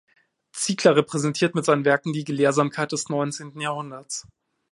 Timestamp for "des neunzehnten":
2.91-3.61